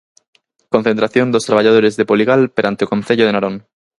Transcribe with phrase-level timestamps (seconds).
[0.73, 3.55] Concentración dos traballadores de Poligal perante o Concello de Narón.